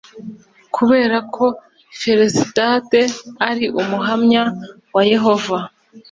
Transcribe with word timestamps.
Kubera 0.75 1.17
ko 1.35 1.45
felicidade 2.01 3.01
ari 3.49 3.65
umuhamya 3.81 4.43
wa 4.95 5.03
yehova 5.11 5.57